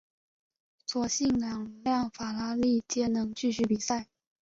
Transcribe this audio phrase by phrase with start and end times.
[0.87, 4.07] 所幸两辆法拉利皆能继续比赛。